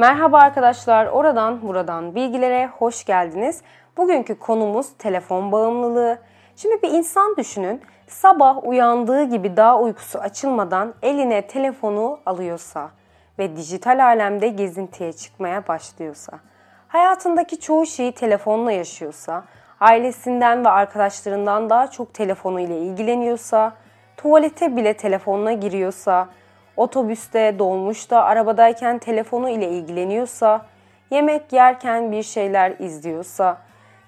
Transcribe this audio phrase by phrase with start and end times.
[0.00, 3.62] Merhaba arkadaşlar, oradan buradan bilgilere hoş geldiniz.
[3.96, 6.18] Bugünkü konumuz telefon bağımlılığı.
[6.56, 12.90] Şimdi bir insan düşünün, sabah uyandığı gibi daha uykusu açılmadan eline telefonu alıyorsa
[13.38, 16.40] ve dijital alemde gezintiye çıkmaya başlıyorsa,
[16.88, 19.44] hayatındaki çoğu şeyi telefonla yaşıyorsa,
[19.80, 23.72] ailesinden ve arkadaşlarından daha çok telefonu ile ilgileniyorsa,
[24.16, 26.28] tuvalete bile telefonla giriyorsa,
[26.76, 30.66] otobüste, dolmuşta, arabadayken telefonu ile ilgileniyorsa,
[31.10, 33.56] yemek yerken bir şeyler izliyorsa,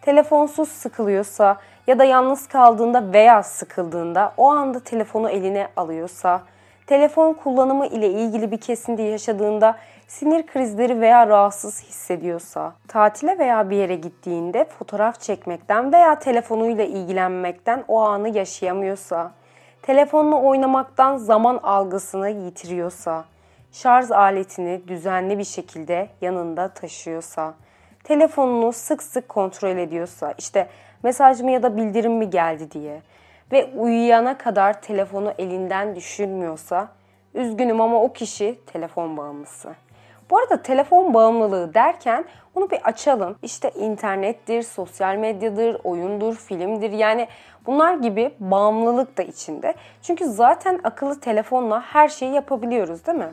[0.01, 6.43] telefonsuz sıkılıyorsa ya da yalnız kaldığında veya sıkıldığında o anda telefonu eline alıyorsa,
[6.87, 9.77] telefon kullanımı ile ilgili bir kesinti yaşadığında
[10.09, 17.85] sinir krizleri veya rahatsız hissediyorsa, tatile veya bir yere gittiğinde fotoğraf çekmekten veya telefonuyla ilgilenmekten
[17.89, 19.31] o anı yaşayamıyorsa,
[19.83, 23.25] telefonla oynamaktan zaman algısını yitiriyorsa,
[23.73, 27.55] şarj aletini düzenli bir şekilde yanında taşıyorsa,
[28.05, 30.69] telefonunu sık sık kontrol ediyorsa, işte
[31.03, 33.03] mesaj mı ya da bildirim mi geldi diye
[33.53, 36.89] ve uyuyana kadar telefonu elinden düşürmüyorsa,
[37.35, 39.75] üzgünüm ama o kişi telefon bağımlısı.
[40.33, 43.37] Bu arada telefon bağımlılığı derken bunu bir açalım.
[43.43, 46.91] İşte internettir, sosyal medyadır, oyundur, filmdir.
[46.91, 47.29] Yani
[47.67, 49.75] bunlar gibi bağımlılık da içinde.
[50.03, 53.33] Çünkü zaten akıllı telefonla her şeyi yapabiliyoruz değil mi?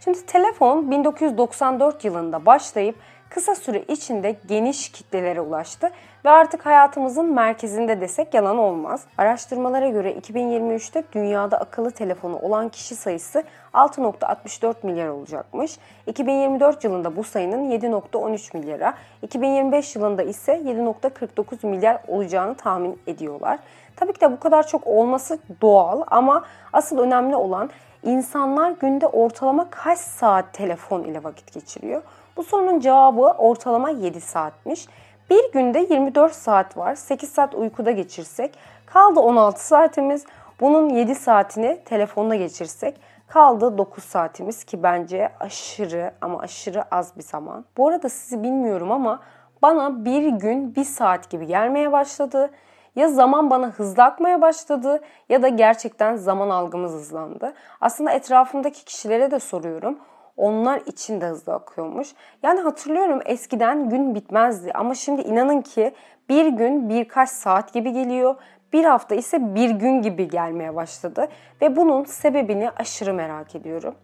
[0.00, 2.96] Şimdi telefon 1994 yılında başlayıp
[3.34, 5.90] kısa süre içinde geniş kitlelere ulaştı
[6.24, 9.04] ve artık hayatımızın merkezinde desek yalan olmaz.
[9.18, 15.78] Araştırmalara göre 2023'te dünyada akıllı telefonu olan kişi sayısı 6.64 milyar olacakmış.
[16.06, 23.58] 2024 yılında bu sayının 7.13 milyara, 2025 yılında ise 7.49 milyar olacağını tahmin ediyorlar.
[23.96, 27.70] Tabii ki de bu kadar çok olması doğal ama asıl önemli olan
[28.02, 32.02] insanlar günde ortalama kaç saat telefon ile vakit geçiriyor?
[32.36, 34.86] Bu sorunun cevabı ortalama 7 saatmiş.
[35.30, 36.94] Bir günde 24 saat var.
[36.94, 40.26] 8 saat uykuda geçirsek kaldı 16 saatimiz.
[40.60, 47.22] Bunun 7 saatini telefonda geçirsek kaldı 9 saatimiz ki bence aşırı ama aşırı az bir
[47.22, 47.64] zaman.
[47.76, 49.20] Bu arada sizi bilmiyorum ama
[49.62, 52.50] bana bir gün bir saat gibi gelmeye başladı.
[52.96, 57.54] Ya zaman bana hızlı akmaya başladı ya da gerçekten zaman algımız hızlandı.
[57.80, 59.98] Aslında etrafımdaki kişilere de soruyorum.
[60.36, 62.08] Onlar için de hızlı akıyormuş.
[62.42, 65.94] Yani hatırlıyorum eskiden gün bitmezdi ama şimdi inanın ki
[66.28, 68.34] bir gün birkaç saat gibi geliyor.
[68.72, 71.28] Bir hafta ise bir gün gibi gelmeye başladı
[71.62, 73.94] ve bunun sebebini aşırı merak ediyorum.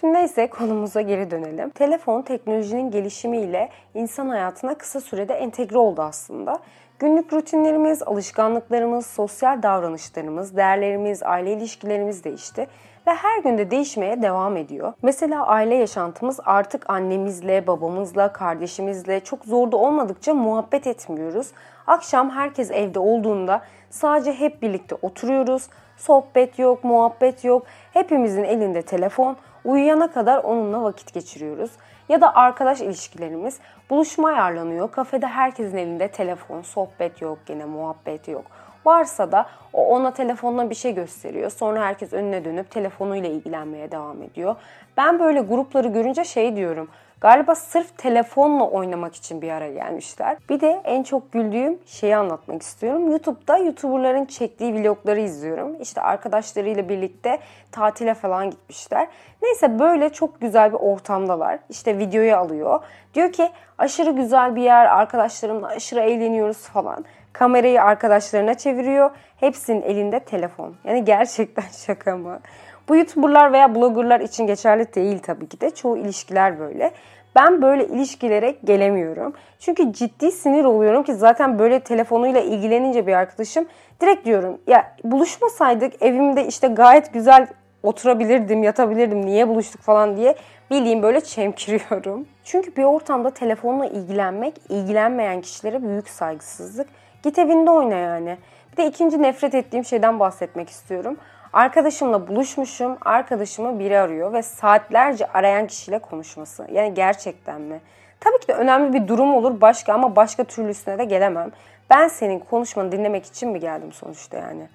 [0.00, 1.70] Şimdi neyse konumuza geri dönelim.
[1.70, 6.58] Telefon teknolojinin gelişimiyle insan hayatına kısa sürede entegre oldu aslında.
[6.98, 12.66] Günlük rutinlerimiz, alışkanlıklarımız, sosyal davranışlarımız, değerlerimiz, aile ilişkilerimiz değişti
[13.10, 14.92] ve her günde değişmeye devam ediyor.
[15.02, 21.46] Mesela aile yaşantımız artık annemizle, babamızla, kardeşimizle çok zorda olmadıkça muhabbet etmiyoruz.
[21.86, 25.68] Akşam herkes evde olduğunda sadece hep birlikte oturuyoruz.
[25.96, 27.66] Sohbet yok, muhabbet yok.
[27.92, 29.36] Hepimizin elinde telefon.
[29.64, 31.70] Uyuyana kadar onunla vakit geçiriyoruz.
[32.08, 33.58] Ya da arkadaş ilişkilerimiz
[33.90, 34.90] buluşma ayarlanıyor.
[34.90, 38.44] Kafede herkesin elinde telefon, sohbet yok, gene muhabbet yok.
[38.84, 41.50] Varsa da o ona telefonla bir şey gösteriyor.
[41.50, 44.56] Sonra herkes önüne dönüp telefonuyla ilgilenmeye devam ediyor.
[44.96, 46.88] Ben böyle grupları görünce şey diyorum.
[47.20, 50.36] Galiba sırf telefonla oynamak için bir ara gelmişler.
[50.48, 53.10] Bir de en çok güldüğüm şeyi anlatmak istiyorum.
[53.10, 55.76] YouTube'da YouTuber'ların çektiği vlogları izliyorum.
[55.80, 57.38] İşte arkadaşlarıyla birlikte
[57.72, 59.08] tatile falan gitmişler.
[59.42, 61.58] Neyse böyle çok güzel bir ortamdalar.
[61.68, 62.80] İşte videoyu alıyor.
[63.14, 67.04] Diyor ki aşırı güzel bir yer, arkadaşlarımla aşırı eğleniyoruz falan.
[67.40, 69.10] Kamerayı arkadaşlarına çeviriyor.
[69.36, 70.74] Hepsinin elinde telefon.
[70.84, 72.40] Yani gerçekten şaka mı?
[72.88, 75.70] Bu YouTuber'lar veya bloggerlar için geçerli değil tabii ki de.
[75.70, 76.90] Çoğu ilişkiler böyle.
[77.36, 79.32] Ben böyle ilişkilere gelemiyorum.
[79.58, 83.66] Çünkü ciddi sinir oluyorum ki zaten böyle telefonuyla ilgilenince bir arkadaşım
[84.00, 87.46] direkt diyorum ya buluşmasaydık evimde işte gayet güzel
[87.82, 90.34] oturabilirdim, yatabilirdim, niye buluştuk falan diye
[90.70, 92.26] bildiğim böyle çemkiriyorum.
[92.44, 96.86] Çünkü bir ortamda telefonla ilgilenmek ilgilenmeyen kişilere büyük saygısızlık.
[97.22, 98.36] Git evinde oyna yani.
[98.72, 101.16] Bir de ikinci nefret ettiğim şeyden bahsetmek istiyorum.
[101.52, 106.66] Arkadaşımla buluşmuşum, arkadaşımı biri arıyor ve saatlerce arayan kişiyle konuşması.
[106.72, 107.80] Yani gerçekten mi?
[108.20, 111.50] Tabii ki de önemli bir durum olur başka ama başka türlüsüne de gelemem.
[111.90, 114.68] Ben senin konuşmanı dinlemek için mi geldim sonuçta yani?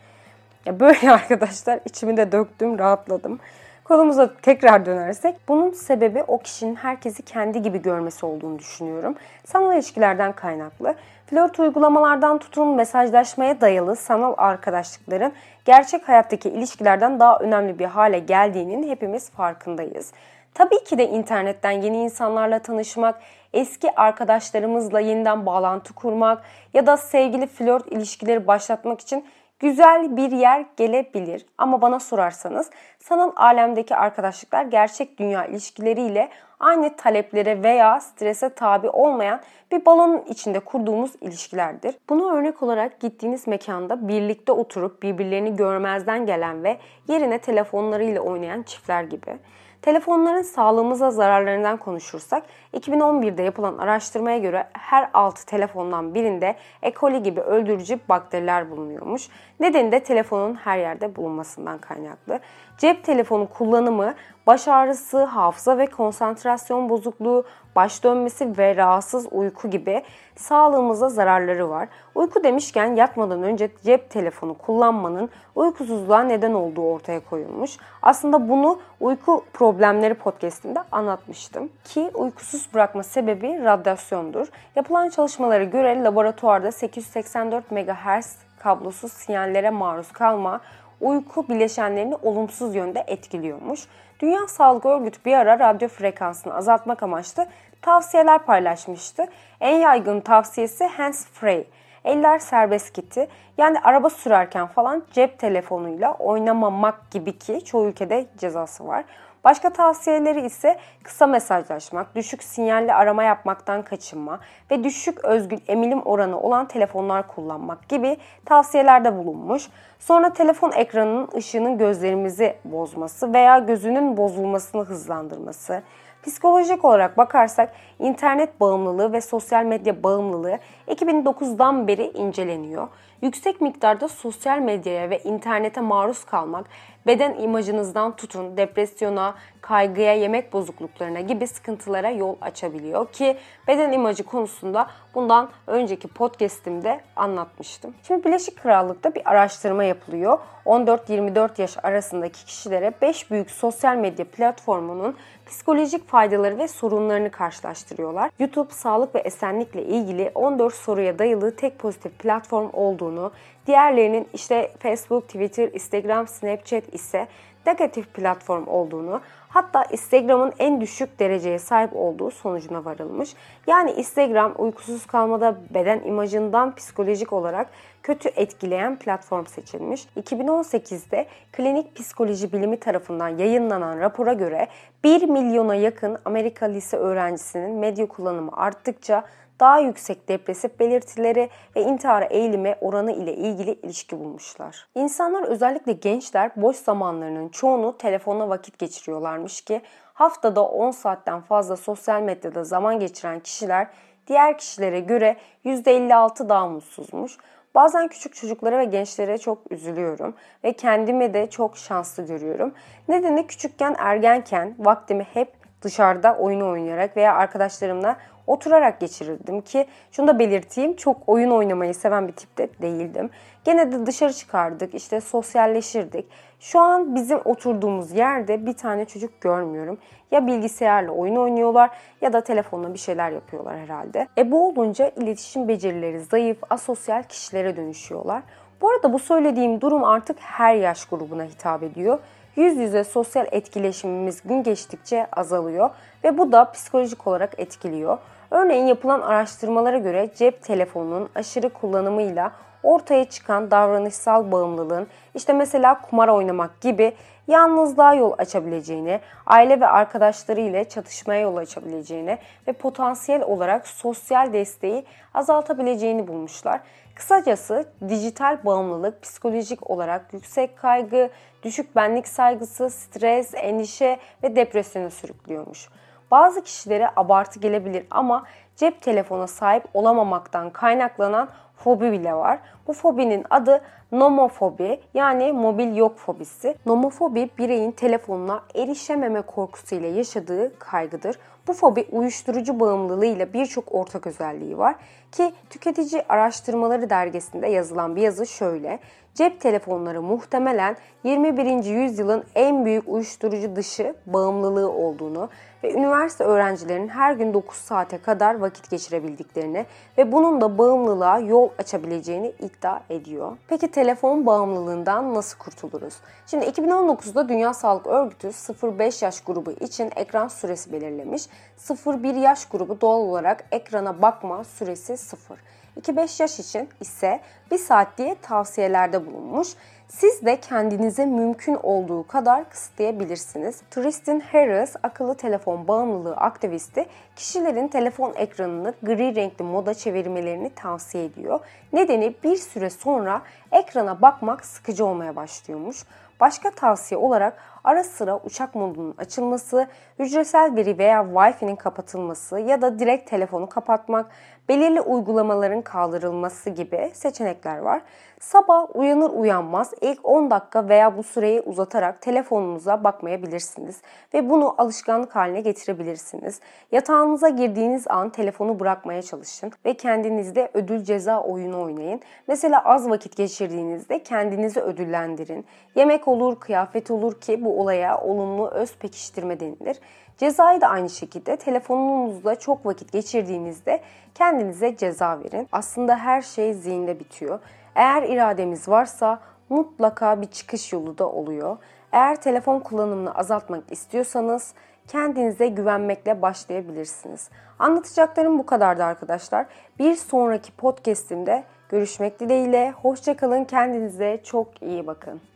[0.65, 3.39] Ya böyle arkadaşlar içimi de döktüm, rahatladım.
[3.83, 9.15] Konumuza tekrar dönersek bunun sebebi o kişinin herkesi kendi gibi görmesi olduğunu düşünüyorum.
[9.45, 10.95] Sanal ilişkilerden kaynaklı.
[11.25, 15.33] Flört uygulamalardan tutun mesajlaşmaya dayalı sanal arkadaşlıkların
[15.65, 20.13] gerçek hayattaki ilişkilerden daha önemli bir hale geldiğinin hepimiz farkındayız.
[20.53, 23.19] Tabii ki de internetten yeni insanlarla tanışmak,
[23.53, 26.41] eski arkadaşlarımızla yeniden bağlantı kurmak
[26.73, 29.25] ya da sevgili flört ilişkileri başlatmak için
[29.59, 31.45] güzel bir yer gelebilir.
[31.57, 32.69] Ama bana sorarsanız
[32.99, 36.29] sanal alemdeki arkadaşlıklar gerçek dünya ilişkileriyle
[36.59, 39.41] aynı taleplere veya strese tabi olmayan
[39.71, 41.95] bir balonun içinde kurduğumuz ilişkilerdir.
[42.09, 46.77] Bunu örnek olarak gittiğiniz mekanda birlikte oturup birbirlerini görmezden gelen ve
[47.07, 49.37] yerine telefonlarıyla oynayan çiftler gibi.
[49.85, 52.43] Telefonların sağlığımıza zararlarından konuşursak
[52.73, 56.91] 2011'de yapılan araştırmaya göre her 6 telefondan birinde E.
[56.93, 59.29] coli gibi öldürücü bakteriler bulunuyormuş.
[59.59, 62.39] Nedeni de telefonun her yerde bulunmasından kaynaklı.
[62.77, 64.13] Cep telefonu kullanımı
[64.47, 70.03] baş ağrısı, hafıza ve konsantrasyon bozukluğu, baş dönmesi ve rahatsız uyku gibi
[70.35, 71.87] sağlığımıza zararları var.
[72.15, 77.77] Uyku demişken yatmadan önce cep telefonu kullanmanın uykusuzluğa neden olduğu ortaya koyulmuş.
[78.01, 81.69] Aslında bunu uyku problemleri podcastinde anlatmıştım.
[81.83, 84.47] Ki uykusuz bırakma sebebi radyasyondur.
[84.75, 90.61] Yapılan çalışmalara göre laboratuvarda 884 MHz kablosuz sinyallere maruz kalma
[91.01, 93.79] uyku bileşenlerini olumsuz yönde etkiliyormuş.
[94.19, 97.47] Dünya Sağlık Örgütü bir ara radyo frekansını azaltmak amaçlı
[97.81, 99.25] tavsiyeler paylaşmıştı.
[99.61, 101.65] En yaygın tavsiyesi hands free.
[102.05, 103.27] Eller serbest kiti.
[103.57, 109.05] Yani araba sürerken falan cep telefonuyla oynamamak gibi ki çoğu ülkede cezası var.
[109.45, 114.39] Başka tavsiyeleri ise kısa mesajlaşmak, düşük sinyalli arama yapmaktan kaçınma
[114.71, 119.67] ve düşük özgül emilim oranı olan telefonlar kullanmak gibi tavsiyelerde bulunmuş.
[119.99, 125.81] Sonra telefon ekranının ışığının gözlerimizi bozması veya gözünün bozulmasını hızlandırması,
[126.25, 132.87] Psikolojik olarak bakarsak internet bağımlılığı ve sosyal medya bağımlılığı 2009'dan beri inceleniyor.
[133.21, 136.65] Yüksek miktarda sosyal medyaya ve internete maruz kalmak
[137.07, 144.87] beden imajınızdan tutun depresyona, kaygıya, yemek bozukluklarına gibi sıkıntılara yol açabiliyor ki beden imajı konusunda
[145.15, 147.93] bundan önceki podcast'imde anlatmıştım.
[148.03, 150.39] Şimdi Birleşik Krallık'ta bir araştırma yapılıyor.
[150.65, 155.15] 14-24 yaş arasındaki kişilere 5 büyük sosyal medya platformunun
[155.45, 158.31] psikolojik faydaları ve sorunlarını karşılaştırıyorlar.
[158.39, 162.69] YouTube sağlık ve esenlikle ilgili 14 soruya dayalı tek pozitif platform
[163.05, 163.31] olduğunu,
[163.67, 167.27] diğerlerinin işte Facebook, Twitter, Instagram, Snapchat ise
[167.65, 173.33] negatif platform olduğunu, hatta Instagram'ın en düşük dereceye sahip olduğu sonucuna varılmış.
[173.67, 177.67] Yani Instagram uykusuz kalmada beden imajından psikolojik olarak
[178.03, 180.07] kötü etkileyen platform seçilmiş.
[180.21, 184.67] 2018'de Klinik Psikoloji Bilimi tarafından yayınlanan rapora göre
[185.03, 189.23] 1 milyona yakın Amerika lise öğrencisinin medya kullanımı arttıkça
[189.59, 194.87] daha yüksek depresif belirtileri ve intihara eğilimi oranı ile ilgili ilişki bulmuşlar.
[194.95, 199.81] İnsanlar özellikle gençler boş zamanlarının çoğunu telefonla vakit geçiriyorlarmış ki
[200.13, 203.87] haftada 10 saatten fazla sosyal medyada zaman geçiren kişiler
[204.27, 207.37] diğer kişilere göre %56 daha mutsuzmuş.
[207.75, 212.73] Bazen küçük çocuklara ve gençlere çok üzülüyorum ve kendimi de çok şanslı görüyorum.
[213.07, 218.17] Nedeni küçükken ergenken vaktimi hep dışarıda oyun oynayarak veya arkadaşlarımla
[218.47, 223.29] oturarak geçirirdim ki şunu da belirteyim çok oyun oynamayı seven bir tipte değildim.
[223.63, 226.25] Gene de dışarı çıkardık işte sosyalleşirdik.
[226.59, 229.97] Şu an bizim oturduğumuz yerde bir tane çocuk görmüyorum.
[230.31, 231.89] Ya bilgisayarla oyun oynuyorlar
[232.21, 234.27] ya da telefonla bir şeyler yapıyorlar herhalde.
[234.37, 238.43] E bu olunca iletişim becerileri zayıf, asosyal kişilere dönüşüyorlar.
[238.81, 242.19] Bu arada bu söylediğim durum artık her yaş grubuna hitap ediyor.
[242.55, 245.89] Yüz yüze sosyal etkileşimimiz gün geçtikçe azalıyor
[246.23, 248.17] ve bu da psikolojik olarak etkiliyor.
[248.55, 252.51] Örneğin yapılan araştırmalara göre cep telefonunun aşırı kullanımıyla
[252.83, 257.13] ortaya çıkan davranışsal bağımlılığın işte mesela kumar oynamak gibi
[257.47, 265.05] yalnızlığa yol açabileceğini, aile ve arkadaşları ile çatışmaya yol açabileceğini ve potansiyel olarak sosyal desteği
[265.33, 266.81] azaltabileceğini bulmuşlar.
[267.15, 271.29] Kısacası dijital bağımlılık psikolojik olarak yüksek kaygı,
[271.63, 275.89] düşük benlik saygısı, stres, endişe ve depresyona sürüklüyormuş.
[276.31, 278.43] Bazı kişilere abartı gelebilir ama
[278.75, 282.59] cep telefona sahip olamamaktan kaynaklanan fobi bile var.
[282.87, 286.75] Bu fobinin adı nomofobi yani mobil yok fobisi.
[286.85, 291.35] Nomofobi bireyin telefonuna erişememe korkusuyla yaşadığı kaygıdır.
[291.67, 294.95] Bu fobi uyuşturucu bağımlılığıyla birçok ortak özelliği var
[295.31, 298.99] ki tüketici araştırmaları dergisinde yazılan bir yazı şöyle.
[299.35, 301.85] Cep telefonları muhtemelen 21.
[301.85, 305.49] yüzyılın en büyük uyuşturucu dışı bağımlılığı olduğunu
[305.83, 309.85] ve üniversite öğrencilerinin her gün 9 saate kadar vakit geçirebildiklerini
[310.17, 313.57] ve bunun da bağımlılığa yol açabileceğini iddia ediyor.
[313.67, 316.13] Peki telefon bağımlılığından nasıl kurtuluruz?
[316.47, 321.43] Şimdi 2019'da Dünya Sağlık Örgütü 0-5 yaş grubu için ekran süresi belirlemiş.
[321.79, 325.59] 0-1 yaş grubu doğal olarak ekrana bakma süresi 0.
[326.01, 327.39] 2-5 yaş için ise
[327.71, 329.67] 1 saat diye tavsiyelerde bulunmuş.
[330.07, 333.81] Siz de kendinize mümkün olduğu kadar kısıtlayabilirsiniz.
[333.91, 337.05] Tristan Harris, akıllı telefon bağımlılığı aktivisti,
[337.35, 341.59] kişilerin telefon ekranını gri renkli moda çevirmelerini tavsiye ediyor.
[341.93, 343.41] Nedeni bir süre sonra
[343.71, 346.03] ekrana bakmak sıkıcı olmaya başlıyormuş.
[346.39, 349.87] Başka tavsiye olarak ara sıra uçak modunun açılması,
[350.19, 354.25] hücresel veri veya Wi-Fi'nin kapatılması ya da direkt telefonu kapatmak,
[354.69, 358.01] belirli uygulamaların kaldırılması gibi seçenekler var.
[358.39, 364.01] Sabah uyanır uyanmaz ilk 10 dakika veya bu süreyi uzatarak telefonunuza bakmayabilirsiniz
[364.33, 366.59] ve bunu alışkanlık haline getirebilirsiniz.
[366.91, 372.21] Yatağınıza girdiğiniz an telefonu bırakmaya çalışın ve kendinizde ödül ceza oyunu oynayın.
[372.47, 375.65] Mesela az vakit geçirdiğinizde kendinizi ödüllendirin.
[375.95, 379.99] Yemek olur, kıyafet olur ki bu olaya olumlu öz pekiştirme denilir.
[380.37, 384.01] Cezayı da aynı şekilde telefonunuzda çok vakit geçirdiğinizde
[384.35, 385.67] kendinize ceza verin.
[385.71, 387.59] Aslında her şey zihinde bitiyor.
[387.95, 389.39] Eğer irademiz varsa
[389.69, 391.77] mutlaka bir çıkış yolu da oluyor.
[392.11, 394.73] Eğer telefon kullanımını azaltmak istiyorsanız
[395.07, 397.49] kendinize güvenmekle başlayabilirsiniz.
[397.79, 399.65] Anlatacaklarım bu kadardı arkadaşlar.
[399.99, 402.91] Bir sonraki podcast'imde görüşmek dileğiyle.
[402.91, 403.63] Hoşçakalın.
[403.63, 405.54] Kendinize çok iyi bakın.